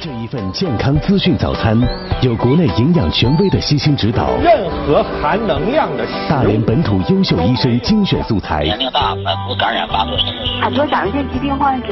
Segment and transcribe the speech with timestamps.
[0.00, 1.78] 这一份健康资讯早餐，
[2.22, 8.64] 有国内营养权威的悉心指导，任何含能量的大连本土优秀医生精选素材。
[8.64, 10.16] 年龄大，反复感染发作。
[10.62, 11.88] 很多甲状腺疾病患者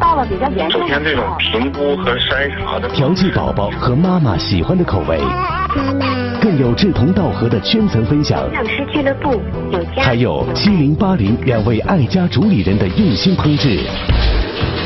[0.00, 5.20] 到了比较严重首先，这种评估和筛查的调剂宝宝和妈妈喜欢的口味，
[6.42, 9.40] 更有志同道合的圈层分享，养师俱乐部
[9.70, 13.78] 有家，还有七零八零两位爱家主理人的用心烹制。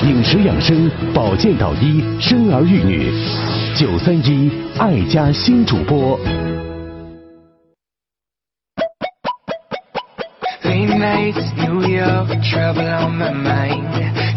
[0.05, 3.11] 饮食养生、保健导医、生儿育女，
[3.75, 6.19] 九三一爱家新主播。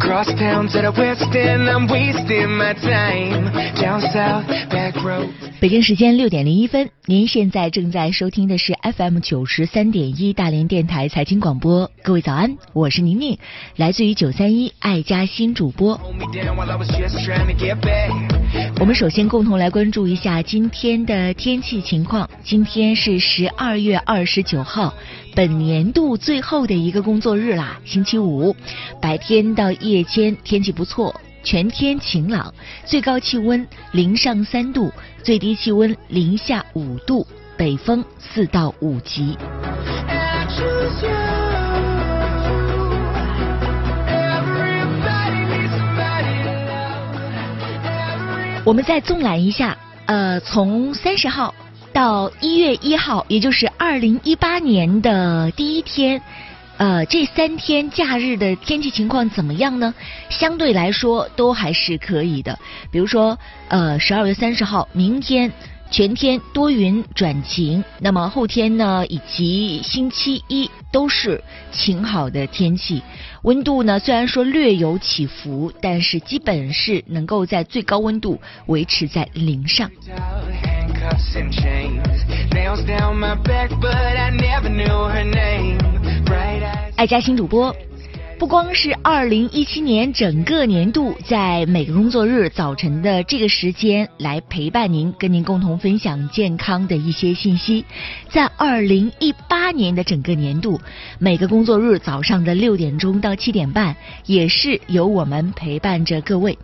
[0.03, 0.67] Late nights, New York, trouble on my mind.
[0.67, 3.51] Cross town to the west end, I'm wasting my time.
[3.75, 5.29] Down south, back road.
[5.59, 11.89] 北京时间六点零一分，您现在正在收听的是 FM 九十三点一大连电台财经广播。
[12.01, 13.37] 各位早安，我是宁宁，
[13.75, 15.99] 来自于九三一爱家新主播。
[18.81, 22.27] 我们首先共同来关注一下今天的天气情况。
[22.43, 24.91] 今天是十二月二十九号，
[25.35, 28.55] 本年度最后的一个工作日啦，星期五，
[28.99, 31.15] 白天到夜间天气不错。
[31.43, 32.51] 全天晴朗，
[32.83, 39.37] 最高气温零上三度，最低气温零下五度，北风四到五级。
[48.63, 51.53] 我们再纵览一下，呃，从三十号
[51.91, 56.21] 到一月一号，也就是二零一八年的第一天，
[56.77, 59.91] 呃，这三天假日的天气情况怎么样呢？
[60.29, 62.57] 相对来说都还是可以的。
[62.91, 63.35] 比如说，
[63.67, 65.51] 呃，十二月三十号，明天。
[65.91, 73.03] 全天多云转晴那么后天呢以及星期一都是晴好的天气。
[73.41, 79.91] 温度呢虽然说略有起伏但是基本是能够在最高温度维持在零上。
[86.95, 87.75] 爱家新主播
[88.41, 97.85] 不光是二零一七年整个年度，在每个工作日早晨的这个时间来陪伴您，跟您共同分享健康的一些信息。
[98.29, 100.81] 在二零一八年的整个年度，
[101.19, 106.57] 每个工作日早上的六点钟到七点半，也是由我们陪伴着各位。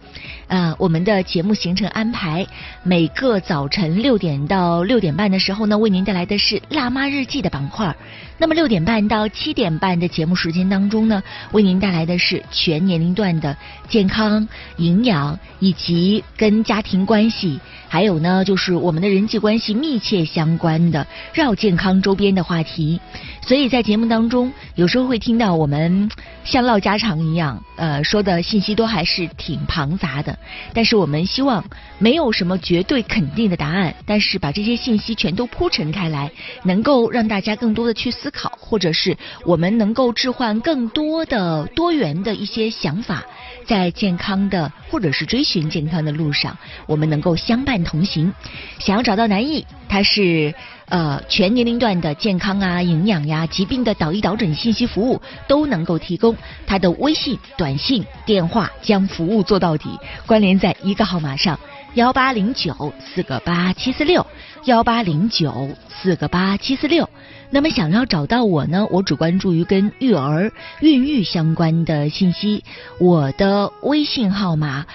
[0.48, 2.48] 呃，我们的节目行程安排，
[2.84, 7.94] 每个早晨六点到六点半的时候呢，为您带来的是“辣妈日记”的板块。
[8.40, 11.22] 那么六点半到七点半的节目时间当中呢，
[11.52, 13.58] 为您带来的是全年龄段的
[13.90, 14.48] 健康、
[14.78, 17.60] 营养以及跟家庭关系，
[17.90, 23.02] 还有呢就是我们的人际关系密切相关的绕健康周边的话题。
[23.42, 26.10] 所以在节目当中，有时候会听到我们
[26.48, 30.40] 像唠家常一样，呃，说的信息都还是挺庞杂的。
[30.74, 31.62] 但是我们希望
[32.00, 36.32] 没有什么绝对肯定的答案，但是把这些信息全都铺陈开来，
[36.64, 43.26] 能够让大家更多的去思考，或者是我们能够置换更多的多元的一些想法，
[43.66, 48.34] 在健康的或者是追寻健康的路上，我们能够相伴同行。
[48.80, 50.56] 想要找到南艺，它是。
[50.90, 56.34] 呃，全年龄段的健康啊、营养呀、疾病的导医导诊信息服务都能够提供。
[56.66, 61.60] 他的微信、短信、电话将服务做到底，关联在一个号码上：
[61.94, 64.26] 幺八零九四个八七四六，
[64.66, 67.10] 幺八零九四个八七四六。
[67.50, 72.64] 那么想要找到我呢，我只关注于跟育儿、孕育相关的信息。
[73.00, 74.86] 我的微信号码，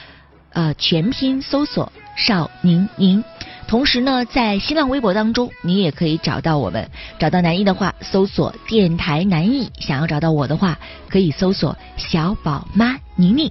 [0.53, 3.25] 呃，全拼搜索邵宁宁。
[3.67, 6.91] 同时呢，在新浪微博当中，你也可以找到我们。
[7.19, 10.79] 找到南艺的话，搜索“电台南艺”；想要找到我的话，
[11.09, 13.51] 可以搜索“小宝妈宁宁”。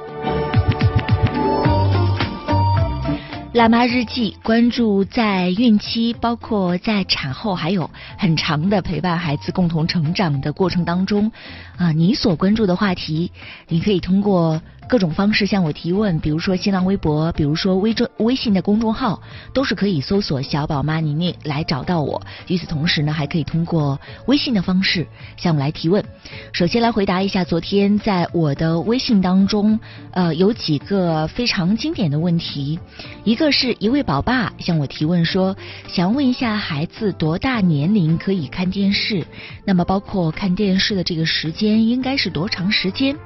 [3.53, 11.29] 辣妈日记关注在孕期，包括在产后，还有很长的陪伴孩子共同成长的过程当中，
[11.75, 13.29] 啊，你所关注的话题，
[13.67, 14.61] 你可以通过。
[14.89, 19.21] 各种方式向我提问，比如说新浪微博，比如说微专微信的公众号，
[19.53, 22.21] 都是可以搜索“小宝妈宁宁”来找到我。
[22.47, 25.07] 与此同时呢，还可以通过微信的方式
[25.37, 26.03] 向我来提问。
[26.51, 29.79] 首先来回答一下昨天在我的微信当中，
[30.11, 32.77] 呃，有几个非常经典的问题。
[33.23, 35.57] 一个是一位宝爸向我提问说，
[35.87, 39.25] 想问一下孩子多大年龄可以看电视？
[39.65, 43.17] 那么包括看电视的这个时间应该是多长时间？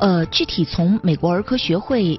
[0.00, 2.18] 呃，具体从美国儿科学会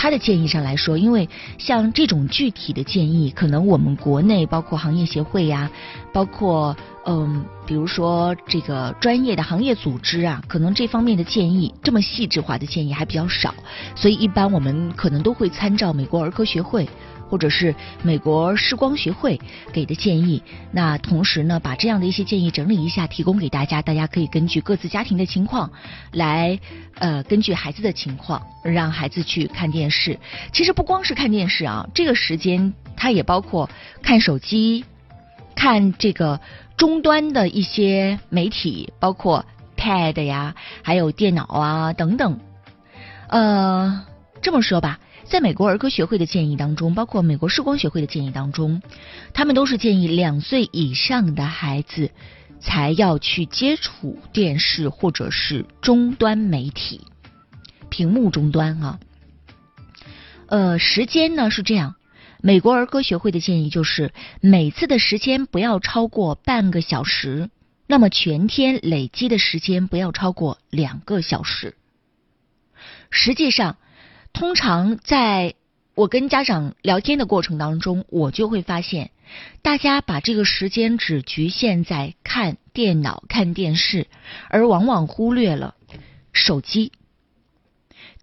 [0.00, 5.70] 他的建议上来说，因为像这种具体的建议，可能我们国内包括行业协会呀，
[6.10, 6.74] 包括
[7.04, 13.54] 嗯，比如说这个专业的行业组织啊，可能这方面的建议这么细致化的建议还比较少，
[13.94, 16.88] 所以一般我们可能都会参照美国儿科学会。
[17.30, 17.72] 或者是
[18.02, 19.40] 美国视光学会
[19.72, 20.42] 给的建议，
[20.72, 25.70] 那同时呢，把这样的一些建议整理一下，提供给大家，大家可以根据各自家庭的情况
[26.12, 26.58] 来，
[26.98, 30.18] 呃，根据孩子的情况，让孩子去看电视。
[30.52, 33.70] 其实不光是看电视啊，这个时间它也包括
[34.02, 34.84] 看手机、
[35.54, 36.40] 看这个
[36.76, 39.44] 终端的一些媒体，包括
[39.76, 42.40] Pad 呀，还有电脑啊等等。
[43.28, 44.04] 呃，
[44.42, 44.98] 这么说吧。
[45.30, 48.82] 在美国儿科学会的建议当中，包括美国视光学会的建议当中，
[49.32, 52.10] 他们都是建议两岁以上的孩子
[52.58, 57.06] 才要去接触电视或者是终端媒体、
[57.90, 58.98] 屏幕终端啊。
[60.48, 61.94] 呃，时间呢是这样，
[62.42, 67.50] 美国儿科学会的建议就是每次的时间不要超过半个小时，
[67.86, 71.76] 那么全天累积的时间不要超过两个小时。
[73.10, 73.76] 实际上。
[74.32, 75.54] 通常在
[75.94, 79.10] 我跟家长聊天的过程当中，我就会发现，
[79.60, 84.06] 大家把这个时间只局限在看电脑、看电视，
[84.48, 85.74] 而往往忽略了
[86.32, 86.92] 手机。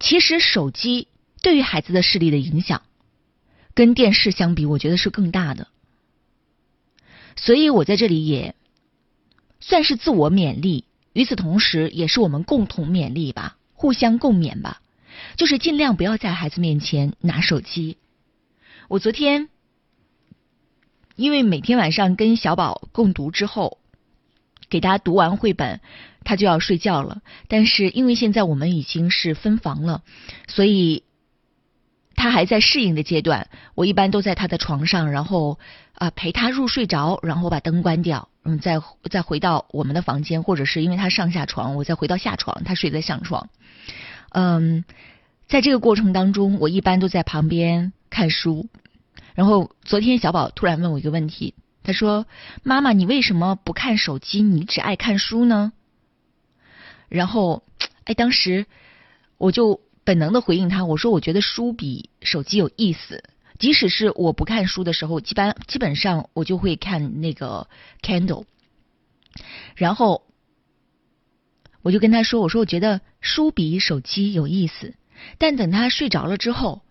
[0.00, 1.08] 其实手机
[1.42, 2.82] 对于孩子的视力的影响，
[3.74, 5.68] 跟电视相比，我觉得是更大的。
[7.36, 8.56] 所以我在这里也
[9.60, 14.80] 算是自我勉励，与此同时，也是我们共同勉励吧，互相共勉吧。
[15.36, 17.98] 就是尽量不要在孩子面前拿手机。
[18.88, 19.48] 我昨天
[21.16, 23.78] 因为每天晚上跟小宝共读之后，
[24.70, 25.80] 给他读完绘本，
[26.24, 27.22] 他就要睡觉了。
[27.48, 30.02] 但是因为现在我们已经是分房了，
[30.46, 31.02] 所以
[32.14, 33.48] 他还在适应的阶段。
[33.74, 35.58] 我一般都在他的床上，然后
[35.94, 38.80] 啊陪他入睡着，然后把灯关掉，嗯，再
[39.10, 43.50] 再回到我们的房间，或者是因为他上下床，我再回到下床，他睡在上床。
[44.30, 44.84] 嗯，
[45.46, 48.68] 在这个过程当中，我一般都在旁边看书。
[49.34, 52.26] 然后昨天小宝突然问我一个问题，他说
[52.62, 55.72] ：“妈妈，你为什么不看手机，你只爱看书呢？”
[57.08, 57.62] 然后，
[58.04, 58.66] 哎，当时
[59.38, 63.22] 我就本能的回应他，我说：“我觉得书比手机有意思。
[63.58, 67.68] 即使是我不看书的时候，基本基本上我就会看那个
[68.02, 68.44] Kindle。”
[69.74, 70.27] 然后。
[71.88, 74.94] 我就跟他说：“我说我觉得书比手机有意思，
[75.38, 76.82] 但等他睡着了之后，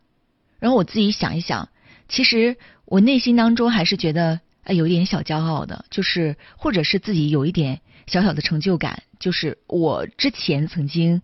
[0.59, 1.69] 然后我自己想一想，
[2.09, 11.21] 其实我内心当中还是觉得哎有一点小骄傲的，就是或者是自己有一点小小的成就感，就是我之前曾经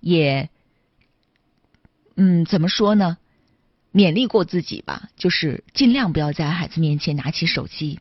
[0.00, 0.50] 也
[2.16, 3.16] 嗯怎么说呢，
[3.94, 7.98] 勉励过自己吧，就是尽量不要在孩子面前拿起手机。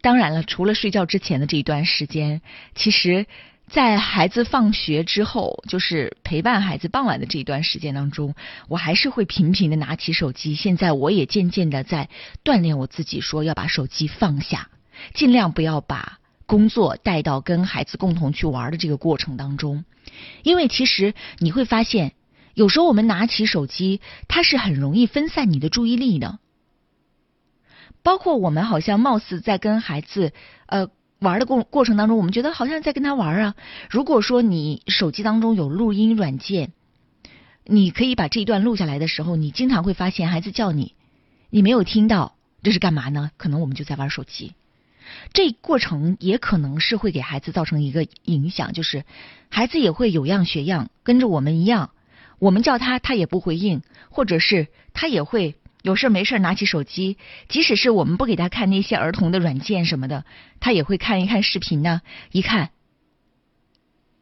[0.00, 2.42] 当然了，除了睡觉之前的这一段时间，
[2.74, 3.26] 其实。”
[3.68, 8.36] 在孩子放学之后，就是陪伴孩子傍晚的这一段时间当中，
[8.68, 10.54] 我还是会频频的拿起手机。
[10.54, 12.08] 现在我也渐渐的在
[12.44, 14.70] 锻炼我自己，说要把手机放下，
[15.14, 19.84] 尽量不要把工作带到跟孩子共同去玩的这个过程当中。
[20.44, 22.12] 因为其实你会发现，
[22.54, 26.38] 有时候我们拿起手机，它是很容易分散你的注意力的。
[28.04, 30.32] 包括我们好像貌似在跟孩子，
[30.66, 30.88] 呃。
[31.18, 33.54] 玩的过过程当中，我们觉得好像在跟他玩啊。
[33.88, 36.72] 如果说你手机当中有录音软件，
[37.64, 40.94] 你可以把这一段录下来的时候，你经常会发现孩子叫你，
[41.48, 43.30] 你没有听到，这是干嘛呢？
[43.38, 44.52] 可能我们就在玩手机。
[45.32, 49.04] 这过程也可能是会给孩子造成一个影响，就是
[49.48, 51.90] 孩子也会有样学样，跟着我们一样，
[52.38, 53.80] 我们叫他他也不回应，
[54.10, 55.54] 或者是他也会。
[55.86, 57.16] 有事没事拿起手机，
[57.48, 60.24] 即使是我们不给他看那些儿童的软件什么的，
[60.58, 62.02] 他也会看一看视频呢。
[62.32, 62.70] 一看，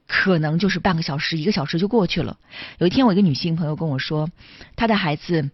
[0.06, 2.36] 可能就是半个小时、一个小时就过去了。
[2.76, 4.28] 有一天，我一个女性朋友跟我说，
[4.76, 5.48] 她的孩子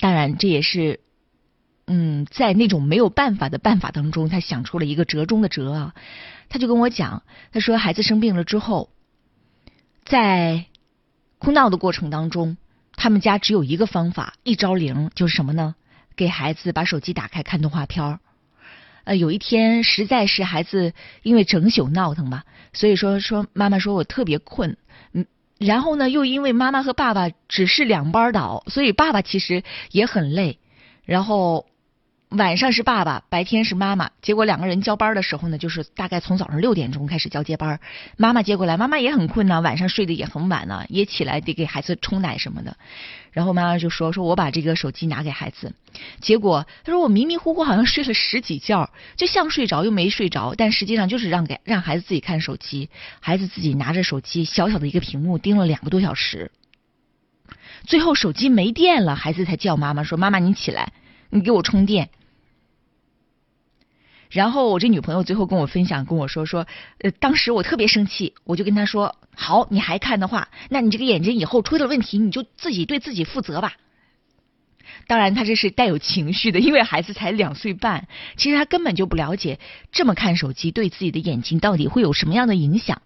[0.00, 0.98] 当然，这也是，
[1.86, 5.94] 嗯，在那种没有办法的办法当中，他想出了一个折中的折啊。
[6.48, 8.90] 他就跟我讲，他说孩子生病了之后，
[10.04, 10.64] 在
[11.38, 12.56] 哭闹的过程当中，
[13.02, 15.74] 他们家只有一个方法，一招灵，就是什么呢？
[16.14, 18.20] 给孩子把手机打开看动画片儿。
[19.02, 20.94] 呃，有一天实在是孩子
[21.24, 24.76] 因为整宿闹腾吧，所以说说妈妈说我特别困，
[25.14, 25.26] 嗯，
[25.58, 30.60] 然后呢又因为妈妈和爸爸只是两班倒，所以爸爸其实也很累，
[31.04, 31.66] 然后。
[32.32, 34.10] 晚上是爸爸，白天是妈妈。
[34.22, 37.78] 结果两个人交班的时候呢，就是大概从早上六点钟开始交接班。
[38.16, 42.74] 妈妈接过来，妈妈也很困呢，晚上睡得也很晚呢，也起来得给孩子冲奶什么的。
[43.32, 45.74] 然后妈妈就说：“说我把这个手机拿给孩子。”
[46.20, 52.88] 结果他说：“我迷迷糊糊好像睡了十几觉，就像睡着又没睡着，但实际上就是让给让孩子自己看手机。
[53.20, 56.50] 孩子自己拿着手机，小小的一个屏幕盯了两个多小时。
[57.84, 60.92] 最后手机没电了，孩子才叫妈妈说：‘妈妈，你起来，
[61.28, 62.08] 你给我充电。’”
[64.32, 66.66] 然后我这女朋友最后跟我分享，跟我说说，
[67.00, 73.74] 呃，当时我特别生气，我就跟她说，好，你还看的话，那你这个眼睛以后出了问题，你就自己对自己负责吧。
[75.06, 78.08] 当然，他这是带有情绪的，因为孩子才两岁半，
[78.38, 79.60] 其实他根本就不了解
[79.90, 83.02] 这么看手机对自己的眼睛到底会有什么样的影响。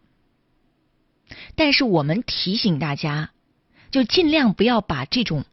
[1.56, 3.30] 但是我们提醒大家，
[3.90, 5.44] 就尽量不要把这种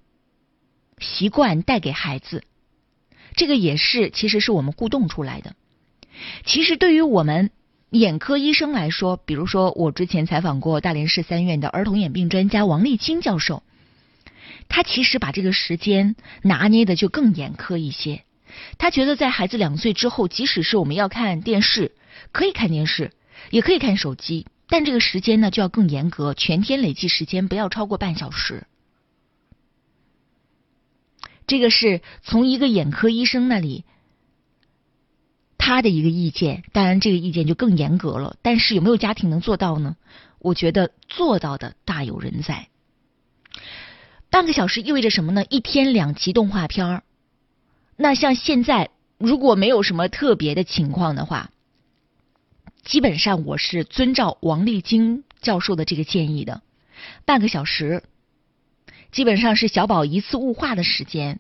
[1.00, 2.44] 习惯带给孩子，
[3.36, 5.56] 这个也是其实是我们互动出来的。
[6.46, 7.50] 其实，对于我们
[7.90, 13.64] 眼科医生来说，比如说我之前采访过大连市三院的儿童眼病专家王立清教授，
[14.68, 18.24] 他其实把这个时间拿捏的就更严苛一些。
[18.78, 21.92] 他觉得在孩子两岁之后，即使是我们要看电视，
[22.32, 23.12] 可以看电视，
[23.50, 28.66] 也可以看手机，但这个时间呢就要更严格，全天累计时间不要超过半小时。
[31.46, 33.84] 这个是从一个眼科医生那里。
[35.66, 38.36] 他的一个意见，当然这个意见就更严格了。
[38.42, 39.96] 但是有没有家庭能做到呢？
[40.40, 42.68] 我觉得做到的大有人在。
[44.30, 45.46] 半个小时意味着什么呢？
[45.50, 47.04] 一天两集动画片儿。
[47.96, 51.50] 那像现在如果没有什么特别的情况的话，
[52.84, 56.62] 基本上我是遵照王立京教授的这个建议的。
[57.24, 58.04] 半个小时，
[59.14, 61.40] 基本上是小宝一次雾化的时间。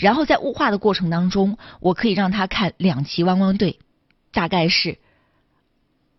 [0.00, 3.72] 然后在雾化的过程当中，我可以让他看两集《汪汪队》，
[4.32, 4.98] 大概是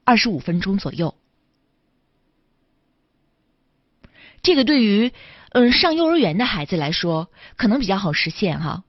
[0.03, 1.15] 二十五分钟左右。
[4.43, 5.11] 这个对于
[5.49, 8.83] 嗯上幼儿园的孩子来说，可能比较好实现哈。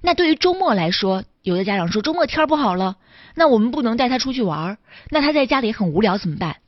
[0.00, 2.98] 那对于周末来说，有的家长说周末天不好了，
[3.34, 4.78] 那我们不能带他出去玩儿，
[5.10, 6.58] 那他在家里很无聊怎么办？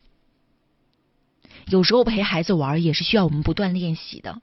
[1.69, 4.41] 有时候陪孩子玩也是需要我们不断练习的，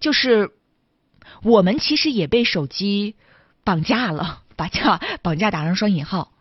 [0.00, 0.50] 就是。
[1.42, 3.14] 我们其实也被手机
[3.64, 6.32] 绑架了，把架绑架打上双引号。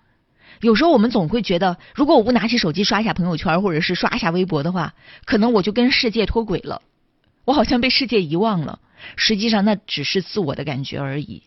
[0.59, 6.81] 有时候我们总会觉得，如果我不拿起手机刷一下朋友圈，或者是刷一下微博的话，可能我就跟世界脱轨了，
[7.45, 8.79] 我好像被世界遗忘了。
[9.15, 11.43] 实际上那只是自我的感觉而已。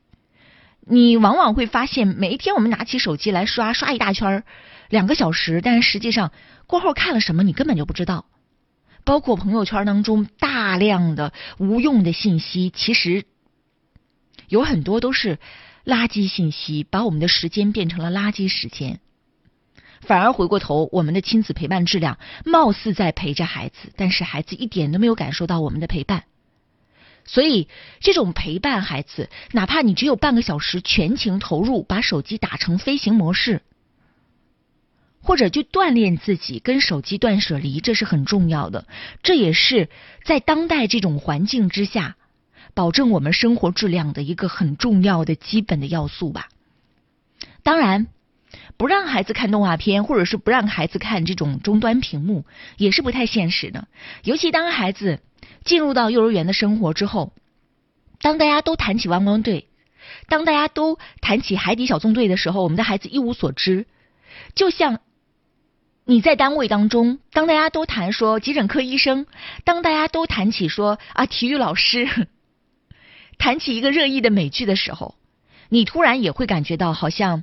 [0.86, 4.44] 你往往会发现，每一天我们拿起手机来刷刷一大圈儿
[4.88, 6.30] 两个小时，但是实际上
[6.68, 8.26] 过后看了什么，你根本就不知道。
[9.02, 13.24] 包括朋友圈当中大量的无用的信息，其实。
[14.50, 15.38] 有很多都是
[15.86, 19.00] 垃圾信息，把我们的时间变成了垃圾时间。
[20.02, 26.24] 反而回过头，我们的亲子陪伴质量貌似在陪着孩子，但是孩子一点都没有感受到我们的陪伴。
[27.24, 27.68] 所以，
[28.00, 33.62] 这种陪伴孩子，哪怕你只有半个小时全情投入，把手机打成飞行模式，
[35.22, 38.86] 或者就锻炼自己跟手机断舍离，这是很重要的。
[39.22, 39.90] 这也是
[40.24, 42.16] 在当代这种环境之下。
[42.74, 46.48] 保证我们生活质量的一个很重要的基本的要素吧。
[47.62, 48.06] 当然，
[48.76, 52.46] 不让孩子看动画片，或者是不让孩子看这种终端屏幕，
[52.76, 53.86] 也是不太现实的。
[54.24, 55.20] 尤其当孩子
[55.64, 57.32] 进入到幼儿园的生活之后，
[58.20, 59.68] 当大家都谈起汪汪队，
[60.28, 63.86] 当大家都谈起海底小纵队的时候，我们的孩子一无所知。
[64.54, 65.00] 就像
[66.04, 69.26] 你在单位当中，当大家都谈说急诊科医生，
[69.64, 72.08] 当大家都谈起说啊体育老师。
[73.40, 75.16] 谈起一个热议的美剧的时候，
[75.70, 77.42] 你突然也会感觉到好像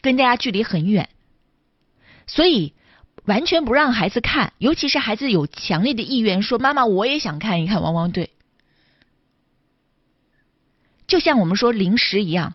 [0.00, 1.10] 跟大家距离很远，
[2.26, 2.72] 所以
[3.26, 8.30] 完全不让孩子看，尤其是孩子有强烈的意愿说：“妈妈，我也想看一看汪汪队。”
[11.06, 12.54] 就像我们说零食一样，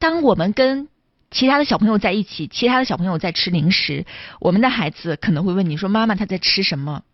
[0.00, 0.88] 当我们跟
[1.30, 4.04] 其他的小朋友在一起，其他的小朋友在吃零食，
[4.40, 7.04] 我们的孩子可能会问你说：“妈妈，他在吃什么？”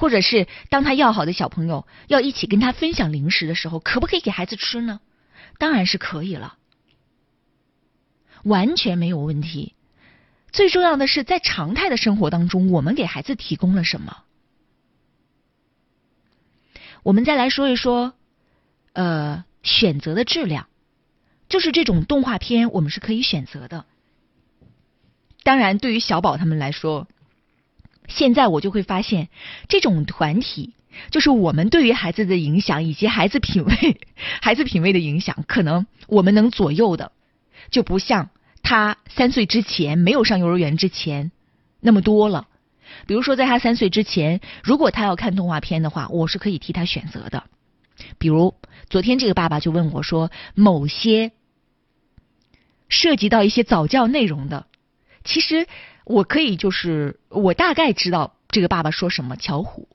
[0.00, 4.98] 或者是当他要好的小朋友要一起跟他分享零食的时候，可不可以给孩子吃呢？
[5.58, 6.56] 当然是可以了，
[8.42, 9.74] 完全没有问题。
[10.52, 14.24] 最重要的是，在常态的生活当中，我们给孩子提供了什么？
[17.02, 18.14] 我们再来说一说，
[18.94, 20.68] 呃，选择的质量，
[21.50, 23.84] 就是这种动画片，我们是可以选择的。
[25.42, 27.06] 当然，对于小宝他们来说，
[28.10, 29.28] 现在我就会发现，
[29.68, 30.74] 这种团体
[31.10, 34.00] 就是我们对于孩子的影响，以及孩子品味、
[34.42, 37.12] 孩子品味的影响，可能我们能左右的，
[37.70, 38.28] 就不像
[38.62, 41.30] 他三岁之前没有上幼儿园之前
[41.80, 42.48] 那么多了。
[43.06, 47.44] 比如说，在他三岁之前，如果他要看动画片的话，我是可以替他选择的。
[48.18, 48.54] 比如
[48.88, 51.30] 昨天这个爸爸就问我说，某些
[52.88, 54.66] 涉及到一些早教内容的，
[55.22, 55.68] 其实
[56.04, 59.36] 我可以就是我大概知道这个爸爸说什么。
[59.36, 59.88] 巧虎，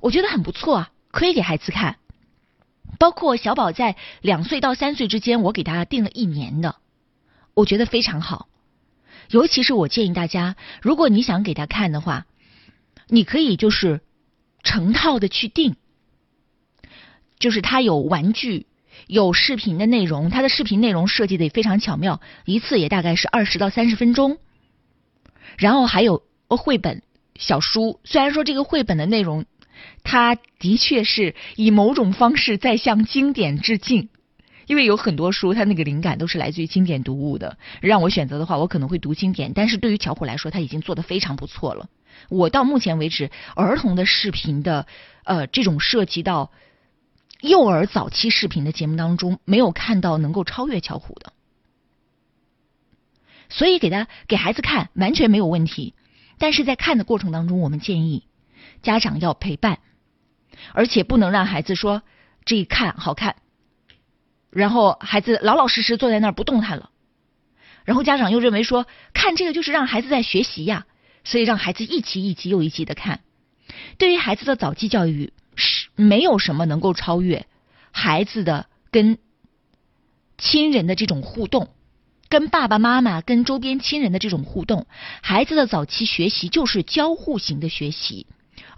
[0.00, 1.96] 我觉得很不错啊，可以给孩子看。
[2.98, 6.76] 包括小宝在两岁到三岁之间，我给他定了一年的，
[7.54, 8.48] 我觉得非常好。
[9.30, 12.26] 尤其是我建议大家，如果你想给他看的话，
[13.08, 14.00] 你可以就是
[14.62, 15.76] 成套的去订，
[17.38, 18.66] 就是他有玩具、
[19.06, 24.38] 有视频的内容，他的视频内容设计的也非常巧妙，一次也大概是二十到三十分钟。
[25.58, 27.02] 然后还有绘本、
[27.36, 29.44] 小书，虽然说这个绘本的内容，
[30.04, 34.08] 它的确是以某种方式在向经典致敬。
[34.66, 37.56] 因为有很多书，它那个灵感都是来自于经典读物的。
[37.80, 39.52] 让我选择的话，我可能会读经典。
[39.54, 41.88] 但是对于巧虎来说，他已经做的非常不错了。
[42.28, 44.86] 我到目前为止，儿童的视频的
[45.24, 46.52] 呃这种涉及到
[47.40, 51.32] 幼儿早期视频的节目当中，没有看到能够超越巧虎的。
[53.48, 55.94] 所以给他给孩子看完全没有问题。
[56.38, 58.24] 但是在看的过程当中，我们建议
[58.82, 59.80] 家长要陪伴，
[60.72, 62.02] 而且不能让孩子说
[62.44, 63.36] 这一看好看。
[64.50, 66.90] 然后孩子老老实实坐在那儿不动弹了，
[67.84, 70.86] 然后家长又认为说看这个就是让孩子在学习呀，
[71.24, 73.20] 所以让孩子一集一集又一集的看。
[73.98, 77.46] 对于孩子的早期教育是没有什么能够超越
[77.90, 79.18] 孩子的跟
[80.38, 81.68] 亲人的这种互动，
[82.28, 84.86] 跟爸爸妈妈跟周边亲人的这种互动。
[85.22, 88.26] 孩子的早期学习就是交互型的学习。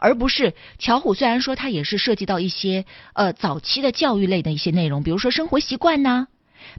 [0.03, 6.27] 而不是巧虎，虽然说它也是涉及到一些呃早期的教育类的一些内容，比如说生活习惯呐，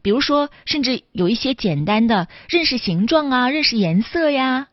[0.01, 4.69] 比如说甚至有一些简单的认识形状啊、认识颜色呀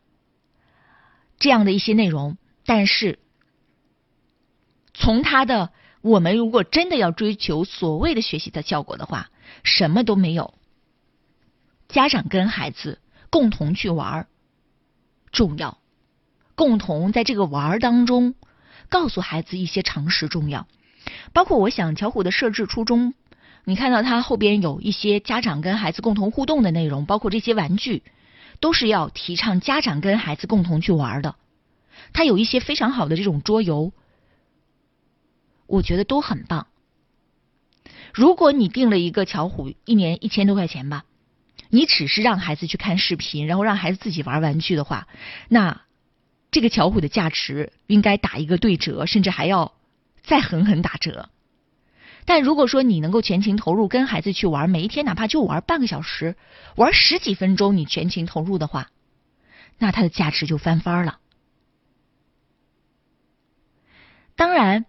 [1.39, 2.39] 这样的一些内容。
[2.65, 3.19] 但是
[4.95, 9.29] 从它的我们如果真的要追求所谓的学习的效果的话，
[9.63, 10.55] 什么都没有，
[11.89, 14.27] 家长跟孩子共同去玩儿
[15.33, 15.79] 重要。
[16.55, 18.35] 共同在这个玩儿当中，
[18.89, 20.67] 告诉孩子一些常识重要。
[21.33, 23.15] 包括我想巧虎的设置初衷，
[23.65, 28.03] 你看到它后边有一些家长跟孩子共同互动的内容，包括这些玩具，
[28.61, 31.37] 都是要提倡家长跟孩子共同去玩的。
[32.13, 33.93] 它有一些非常好的这种桌游，
[35.67, 36.67] 我觉得都很棒。
[38.13, 41.05] 如果你定了一个巧虎一年一千多块钱吧，
[41.71, 45.09] 你只是让孩子去看视频，然后让孩子自己玩玩具的话，
[45.49, 45.83] 那。
[46.51, 49.75] 这个巧虎的价值应该打一个对折，甚至还要
[50.23, 51.29] 再狠狠打折。
[52.25, 56.37] 但如果说你能够全情投入跟孩子去玩，每一天哪怕就玩半个小时，
[56.75, 58.91] 玩十几分钟，你全情投入的话，
[59.77, 61.19] 那它的价值就翻番了。
[64.35, 64.87] 当然，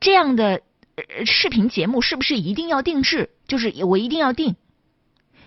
[0.00, 0.62] 这样的
[0.96, 3.30] 呃视频节目是不是一定要定制？
[3.46, 4.56] 就是我一定要定，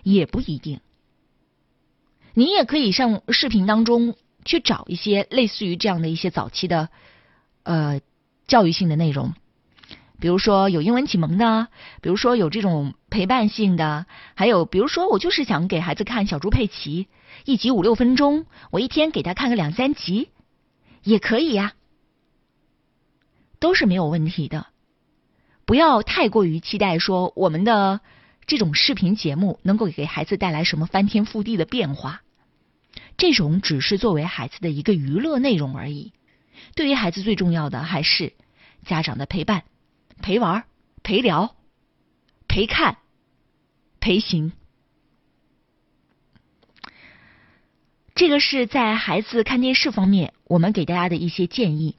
[0.04, 0.80] 也不一定。
[2.34, 4.16] 你也可以上视频当中。
[4.46, 6.90] 去找一些类似于这样的一些早期的
[7.64, 8.00] 呃
[8.48, 9.34] 教育性的内容，
[10.20, 11.68] 比如说有英文启蒙的，
[12.02, 17.10] 比如说有这种陪伴性的，还有比如说我就是想给孩子看小猪佩奇，
[17.44, 20.30] 一集五六分钟，我一天给他看个两三集
[21.04, 21.74] 也可以呀，
[23.60, 24.68] 都是没有问题的。
[25.66, 28.00] 不要太过于期待说我们的
[28.50, 32.24] 这种视频节目能够给孩子带来什么翻天覆地的变化。
[33.16, 36.14] 这种只是作为孩子的一个娱乐内容而已。
[36.74, 38.34] 对于孩子最重要的还是
[38.88, 39.66] 家长的陪伴、
[40.24, 40.64] 陪玩、
[41.04, 41.56] 陪聊、
[42.48, 42.98] 陪看、
[44.00, 44.52] 陪行。
[48.16, 51.98] 这个是在孩子看电视方面，我们给大家的一些建议。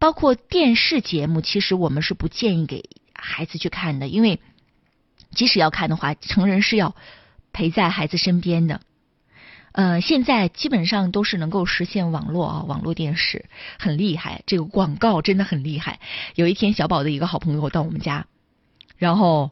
[0.00, 4.40] 包括电视节目，其实我们是不建议给孩子去看的，因为
[5.34, 6.94] 即使要看的话，成人是要
[7.52, 8.80] 陪在孩子身边的。
[9.72, 15.98] 呃，现在基本上都是能够实现网络啊，网络电视很厉害，这个广告真的很厉害。
[16.36, 18.26] 有一天，小宝的一个好朋友到我们家，
[18.96, 19.50] 然后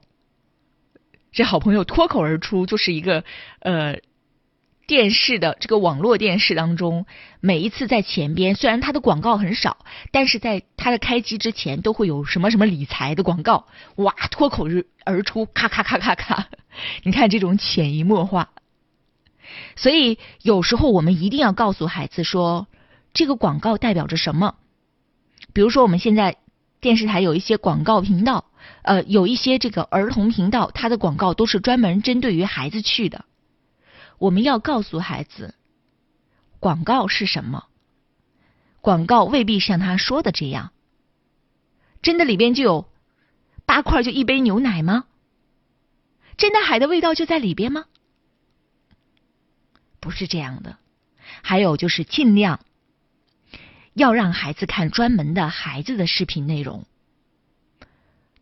[1.33, 3.25] 这好朋友脱口而出，就是一个
[3.59, 3.97] 呃
[4.87, 7.07] 电视的这个网络电视当中，
[7.41, 9.79] 每一次在前边，虽然它的广告很少，
[10.11, 13.67] 但是在它的开机之前都会有什么什么理财的广告，
[13.97, 14.67] 哇，脱口
[15.05, 16.49] 而出，咔咔咔咔咔，
[17.05, 18.51] 你看这种潜移默化。
[19.77, 22.67] 所以有时候我们一定要告诉孩子说，
[23.15, 24.57] 这个广告代表着什么。
[25.53, 26.37] 比如说，我们现在
[26.81, 28.47] 电视台有一些广告频道，
[28.83, 33.25] 呃，有一些这个儿童频道，它的广告都是专门针对于孩子去的。
[34.23, 35.57] 我们要告诉孩子，
[36.61, 37.67] 广告是什么？
[38.81, 40.73] 广告未必像他说的这样。
[42.03, 42.89] 真的里边就有
[43.67, 45.07] 八块就一杯牛奶吗？
[46.37, 47.87] 真的海的味道就在里边吗？
[49.99, 50.79] 不是这样的，
[51.43, 52.61] 还有就是尽量
[53.93, 56.87] 要让孩子看专门的孩子的视频内容，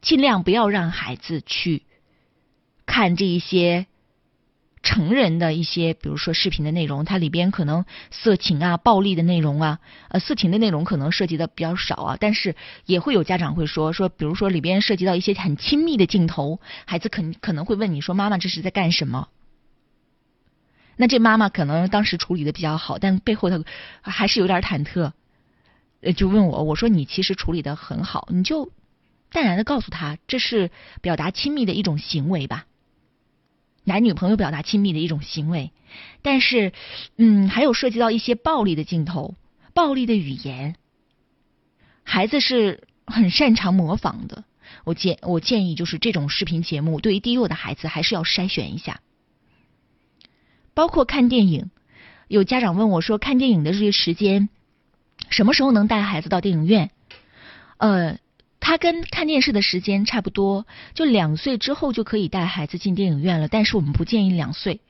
[0.02, 1.84] 尽量不要让孩子去
[2.84, 3.86] 看这一些
[4.82, 19.28] 成人的一些，比如说视频的内容，它里边可能色情啊、暴力的内容啊，呃，色情的内容可能涉及的比较少啊，但是也会有家长会说说，比如说里边涉及到一些很亲密的镜头，孩子肯可能会问你说：“妈妈，这是在干什么？”
[20.96, 23.62] 那这妈妈可能当时处理的比较好，但背后她
[24.02, 25.12] 还是有点忐忑，
[26.00, 28.72] 呃就问我，我说你其实处理的很好，你就
[29.30, 32.66] 淡然的告诉他，这是表达亲密的一种行为吧，
[33.84, 35.72] 男女朋友表达亲密的一种行为，
[36.22, 36.72] 但是，
[37.16, 39.34] 嗯，还有涉及到一些暴力的镜头、
[39.74, 40.76] 暴力的语言，
[42.04, 44.44] 孩子是很擅长模仿的，
[44.84, 49.00] 我建我建议就是这种视频节目对于低幼的孩子还是要筛选一下。
[50.74, 51.70] 包括看电影，
[52.28, 54.48] 有家长问我说：“看电影的这些时间，
[55.28, 56.90] 什么时候能带孩子到电影院？”
[57.76, 58.18] 呃，
[58.60, 63.48] 他跟看电视的时间差不多，就两岁之后就可以带孩子进电影院了。
[63.48, 64.80] 但是我们不建议两岁，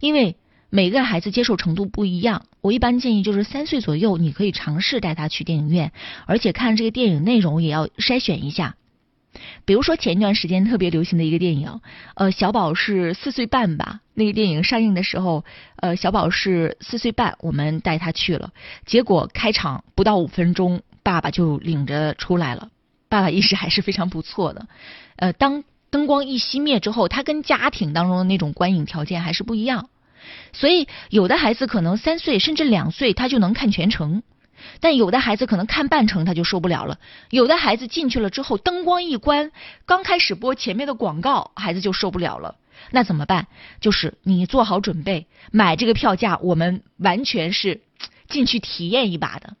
[0.00, 0.36] 因为
[0.70, 2.46] 每个孩子接受程度不一样。
[2.60, 5.92] 我一般建议就是三岁左右，你可以尝试带他去电影院，
[6.26, 8.76] 而且看这个电影内容也要筛选一下。
[9.66, 11.80] 比如说前一段时间特别流行的一个电影，
[12.14, 14.00] 呃，小宝是四岁半吧。
[14.14, 15.44] 那个电影上映的时候，
[15.76, 18.52] 呃，小宝是四岁半，我们带他去了。
[18.86, 22.70] 结果开场不到五分钟，爸爸就领着出来了。
[23.16, 24.68] 爸爸意识还是非常不错的。
[25.16, 29.88] 呃，当灯光一熄灭之后，他跟家庭当中的那种观影条件还是不一样。
[30.52, 34.22] 所以有的孩子可能三岁甚至两岁，他就能看全程。
[34.80, 36.98] 但有的孩子可能看半程他就受不了了，
[37.30, 39.50] 有的孩子进去了之后灯光一关，
[39.86, 42.56] 刚开始播前面的广告，孩子就受不了了。
[42.90, 43.46] 那怎么办？
[43.80, 47.80] 就是你做好准备，买这个票价，我们完全是
[48.28, 49.56] 进去体验一把的。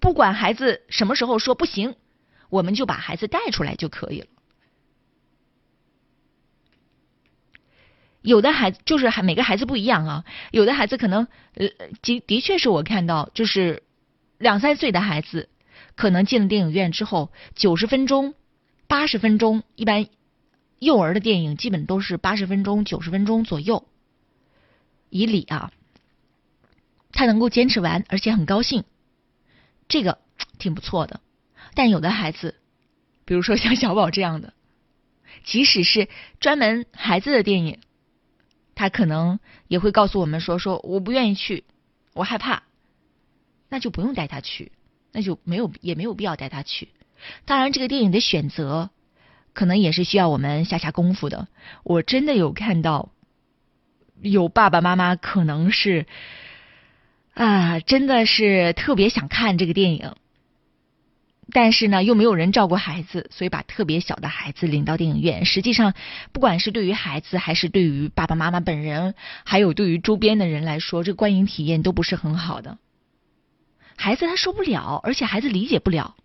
[0.00, 1.94] 不管孩子什么时候说不行，
[2.48, 4.26] 我们就把孩子带出来就可以了。
[8.22, 11.68] 有的孩子就是还每个孩子不一样啊，有的孩子可能呃
[12.02, 13.82] 的的确是我看到就是。
[14.40, 15.48] 两三岁的孩子，
[15.96, 18.34] 可能进了电影院之后，九十分钟、
[18.86, 20.06] 八十分钟，一般
[20.78, 23.88] 幼儿的电影基本都是八十分钟、九十分钟左右。
[25.10, 25.72] 以理啊，
[27.10, 28.84] 他能够坚持完，而且很高兴，
[29.88, 30.18] 这个
[30.60, 31.20] 挺不错的。
[31.78, 32.56] 但有的孩子，
[33.24, 34.52] 比如说像小宝这样的，
[35.44, 36.08] 即使是
[36.40, 37.78] 专门孩子的电影，
[38.74, 39.38] 他可能
[39.68, 41.62] 也会告诉我们说：“说我不愿意去，
[42.14, 42.64] 我害怕。”
[43.70, 44.72] 那就不用带他去，
[45.12, 46.88] 那就没有也没有必要带他去。
[47.44, 48.90] 当然，这个电影的选择
[49.52, 51.46] 可能也是需要我们下下功夫的。
[51.84, 53.12] 我真的有看到
[54.20, 56.06] 有爸爸妈妈可能是
[57.34, 60.16] 啊，真的是特别想看这个电影，
[61.52, 65.44] 但是呢又没有人照顾孩子，所以把特别小的孩子领到电影院。
[65.44, 65.94] 实际上，
[66.32, 72.76] 不管是对于孩子，还是对于爸爸妈妈本人，还有对于周边的人来说，这个观影体验都不是很好的。
[73.96, 76.16] 孩子他受不了，而且孩子理解不了。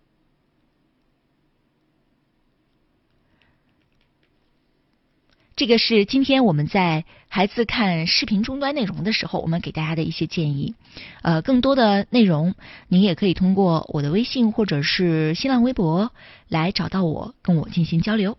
[5.56, 10.74] 这个是今天我们在孩子看视频终端内容的时候，我们给大家的一些建议。
[11.22, 12.56] 呃，更多的内容
[12.88, 16.10] 您也可以通过我的微信或者是新浪微博
[16.48, 18.36] 来找到我，跟我进行交流。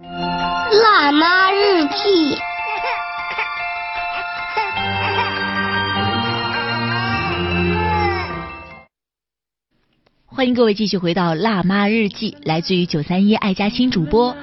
[0.00, 2.38] 辣妈日记。
[10.24, 14.36] 欢迎各位继续回到《辣妈日记》，来自于九三一爱家新主播。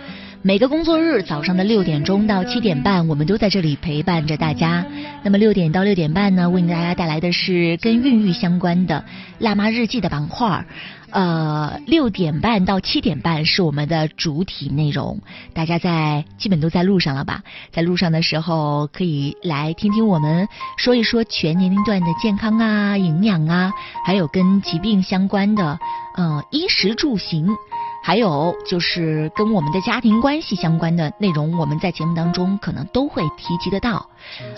[0.46, 4.86] 每个工作日早上的六点钟到七点半，我们都在这里陪伴着大家。
[5.24, 9.04] 那么六点到六点半呢，为大家带来的是跟孕育相关的
[9.44, 10.68] 《辣妈日记》的板块儿。
[11.10, 15.20] 呃，六点半到七点半是我们的主体内容。
[15.56, 17.42] 大家在基本都在路上了吧？
[17.72, 23.72] 在路上的时候可以来听听我们说一说全年龄段的健康啊、营养啊，
[24.06, 25.80] 还有跟疾病相关的
[26.16, 27.50] 呃衣食住行。
[28.06, 34.08] 还有就是跟我们的家庭关系相关的内容，我们在节目当中可能都会提及得到。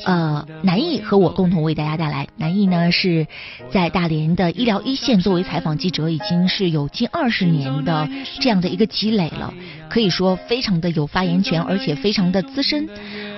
[0.06, 2.28] 呃，南艺和我共同为大家带来。
[2.36, 3.26] 南艺呢是
[3.72, 8.10] 在大连的医疗一线作为采访记者，已经是有近二十年的
[8.42, 9.54] 这样的一个积累了，
[9.90, 12.90] 可以说非常的有发言权，而且非常的资深。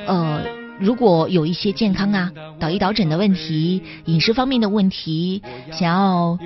[0.08, 0.59] 呃。
[0.80, 6.40] 如果有一些健康啊、导医导诊的问题、饮食方面的问题，想要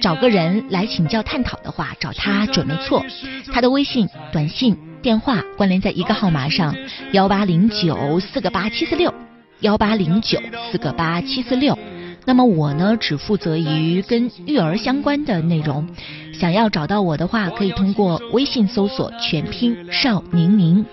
[0.00, 3.04] 找个人来请教探讨的话，找他准没错。
[3.52, 6.74] 他的微信、短信、电话关联在一个号码上：
[7.12, 9.12] 幺八零九四个八七四六，
[9.60, 11.78] 幺八零九四个八七四六。
[12.24, 15.86] 那么我呢，只负责于跟育儿相关的内容。
[16.32, 20.84] 想要找到我的话，可以通过微信搜索全拼邵宁宁。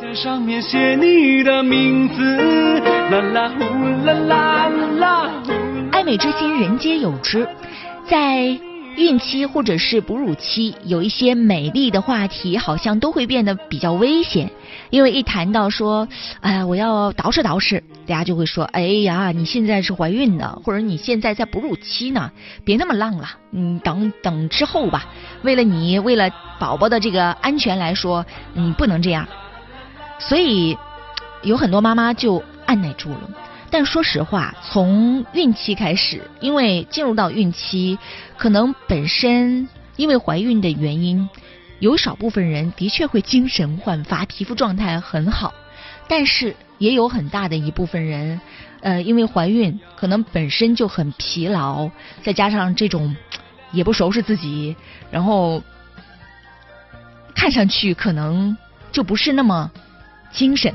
[0.00, 2.22] 在上面写你的名字，
[3.10, 3.64] 啦啦呼
[4.04, 5.42] 啦啦啦。
[5.90, 7.48] 爱美之心，人皆有之。
[8.06, 8.42] 在
[8.96, 14.50] 孕期或者是哺乳期，有一些美丽的话题，好像都会变得比较危险。
[14.90, 16.06] 因为一谈到说，
[16.40, 22.30] 哎，我要捯饬捯饬，大家就会说，哎呀，你现在是怀孕的，或者你现在在哺乳期呢，
[22.66, 25.06] 别那么浪了，嗯，等等之后吧。
[25.40, 26.28] 为了你，为了
[26.58, 29.26] 宝宝的这个安全来说，你不能这样。
[30.18, 30.76] 所以，
[31.42, 33.30] 有很多妈妈就按耐住了。
[33.70, 37.98] 但说实话，从孕期开始，因为进入到孕期，
[38.36, 41.28] 可能本身因为怀孕的原因，
[41.80, 45.52] 有少部分人的确会精神焕发，皮肤状态很好。
[46.08, 48.40] 但是也有很大的一部分人，
[48.80, 51.90] 呃，因为怀孕可能本身就很疲劳，
[52.22, 53.14] 再加上这种
[53.72, 54.76] 也不收拾自己，
[55.10, 55.60] 然后
[57.34, 58.56] 看上去可能
[58.92, 59.70] 就不是那么。
[60.32, 60.74] 精神，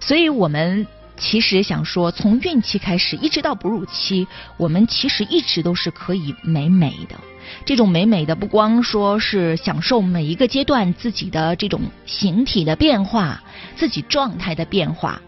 [0.00, 4.26] 所以我们其实想说，从孕期开始一直到哺乳期，
[4.56, 7.16] 我们其实一直都是可以美美的。
[7.64, 13.42] 这种美美的，不光说是享受每一个阶段自己的这种形体的变化、
[13.76, 15.20] 自己状态的变化，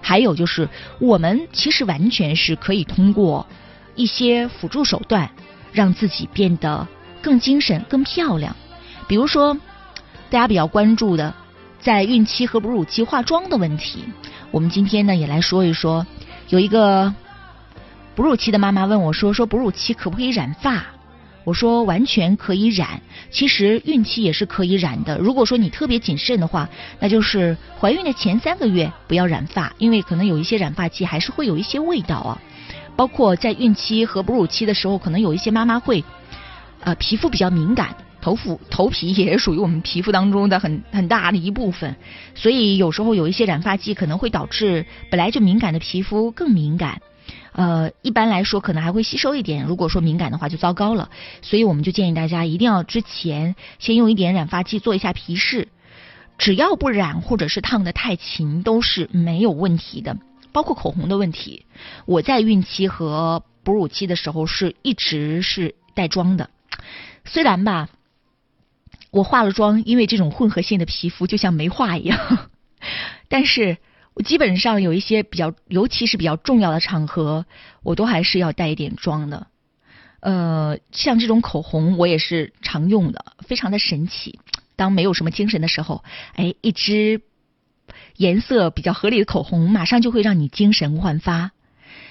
[0.00, 0.68] 还有就是
[1.00, 3.46] 我们其实完全是可以通过
[3.94, 5.30] 一些辅助手段，
[5.72, 6.86] 让自己变得
[7.22, 8.54] 更精神、更漂亮。
[9.08, 9.54] 比如说，
[10.28, 11.34] 大家比较关注的。
[11.84, 14.06] 在孕期和哺乳期化妆的问题，
[14.50, 16.06] 我们今天呢也来说一说。
[16.48, 17.12] 有一个
[18.14, 20.82] 哺乳期的妈妈问我说：“说哺乳期可不可以染发？”
[21.44, 23.02] 我说：“完全可以染。
[23.30, 25.18] 其实孕期也是可以染的。
[25.18, 26.66] 如果说你特别谨慎的话，
[27.00, 32.40] 那就是怀孕的前三个月不要染发，因为可能有一些染发剂还是会有一些味道啊。
[32.96, 36.02] 包括在孕期和哺乳期的时候，可能有一些妈妈会
[36.80, 37.94] 呃皮肤比较敏感。”
[38.24, 41.94] 头肤头皮也属于我们皮肤当中的很很大的一部分，
[42.34, 47.02] 所以有时候有一些染发剂可能会导致本来就敏感的皮肤更敏感。
[47.52, 51.10] 呃，一般来说可能还会吸收一点，如果说敏感的话就糟糕了。
[51.42, 55.68] 所以我们就建议大家一定要之前先用一点染发剂做一下皮试，
[56.38, 60.16] 只要不染或者是烫的太勤都是没有问题的。
[60.50, 61.66] 包括口红的问题，
[62.06, 66.48] 我在孕期和哺乳期的时候是一直是带妆的，
[67.26, 67.90] 虽然吧。
[69.14, 72.50] 我化了妆，因为这种混合性的皮肤就像没化一样。
[73.30, 73.78] 但是
[74.12, 77.46] 我基本上有一些比较，尤其是比较重要的场合，
[77.84, 79.46] 我都还是要带一点妆的。
[80.18, 84.40] 呃，像这种口红，我也是常用的，非常的神奇。
[84.74, 86.02] 当没有什么精神的时候，
[86.34, 87.20] 哎，一支
[88.16, 91.52] 颜色比较合理的口红，马上就会让你精神焕发。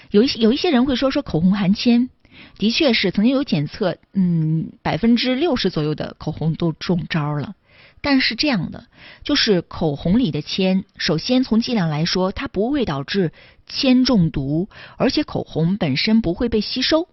[0.09, 2.09] 有一些有一些人会说说口红含铅。
[2.57, 7.55] 的确是曾经有检测，嗯，百分之六十左右的口红都中招了。
[8.01, 8.87] 但是这样的，
[9.23, 13.31] 就是口红里的铅，首先从剂量来说，它不会导致
[13.65, 14.67] 铅中毒，
[14.97, 17.07] 而且口红本身不会被吸收。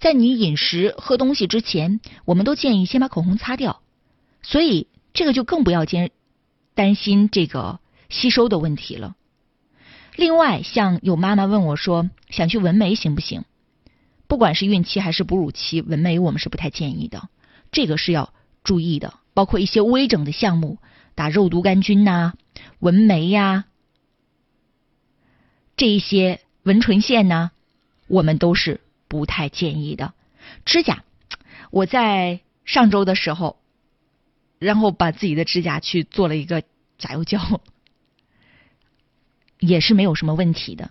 [0.00, 3.80] 在你饮食喝东西之前，我们都建议先把口红擦掉，
[4.42, 6.10] 所以这个就更不要兼
[6.74, 9.16] 担心这个吸收的问题了。
[10.14, 13.44] 另外，像有妈妈问我说，想去纹眉行不行？
[14.28, 17.28] 不管是孕期还是哺乳期，纹眉我们是不太建议的，
[17.72, 19.14] 这个是要注意的。
[19.34, 20.78] 包括一些微整的项目，
[21.14, 22.34] 打肉毒杆菌呐，
[22.78, 23.64] 纹眉呀，
[25.76, 27.52] 这一些纹唇线呐，
[28.06, 30.12] 我们都是不太建议的。
[30.64, 31.04] 指甲，
[31.70, 33.58] 我在上周的时候，
[34.58, 36.64] 然后把自己的指甲去做了一个
[36.98, 37.62] 甲油胶，
[39.58, 40.90] 也是没有什么问题的。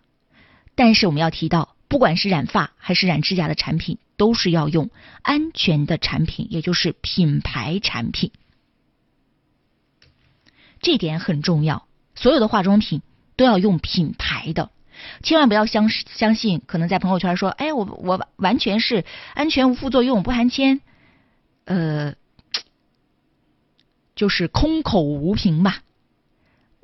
[0.74, 4.90] 但是我们要提到，不管是染发还是染指甲的产品，都是要用
[5.22, 8.32] 安全的产品，也就是品牌产品。
[10.82, 13.02] 这点很重要，所有的化妆品
[13.36, 14.70] 都要用品牌的，
[15.24, 20.82] 千万不要相相信可能在朋友圈说，哎，我我完全是安全无副作用，不含铅，
[21.66, 22.16] 呃，
[24.16, 25.82] 就是空口无凭吧。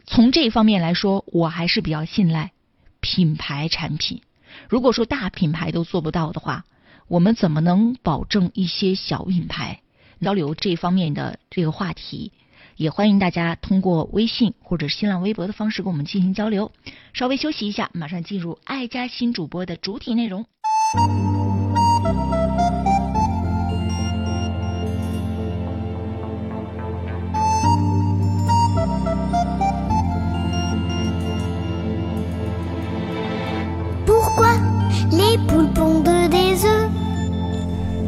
[0.05, 2.51] 从这方面来说，我还是比较信赖
[2.99, 4.21] 品牌产品。
[4.69, 6.65] 如果说大品牌都做不到的话，
[7.07, 9.81] 我们怎么能保证一些小品牌
[10.21, 12.31] 交流这方面的这个话题？
[12.75, 16.71] 也欢迎大家通过微信或者新浪微博的方式跟我们进行交流。
[17.13, 20.45] 稍微休息一下，马上进入爱家新主播的主体内容。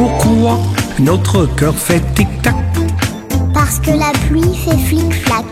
[0.00, 0.58] Pourquoi
[0.98, 2.54] notre cœur fait tic-tac?
[3.52, 5.44] Parce que la pluie fait flic-flac.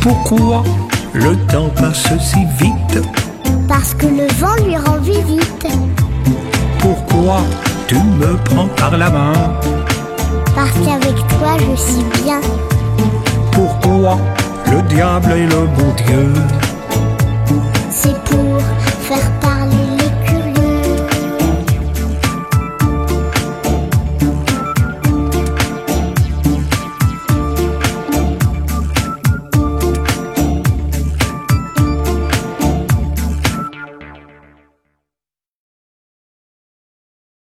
[0.00, 0.62] Pourquoi
[1.12, 3.04] le temps passe si vite?
[3.66, 5.66] Parce que le vent lui rend visite.
[6.78, 7.40] Pourquoi
[7.88, 9.32] tu me prends par la main?
[10.54, 12.40] Parce qu'avec toi, je suis bien.
[13.50, 14.18] Pourquoi
[14.70, 16.32] le diable est le bon Dieu?